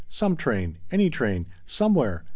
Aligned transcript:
Some 0.09 0.35
train. 0.35 0.79
Any 0.91 1.11
train. 1.11 1.45
Somewhere. 1.63 2.23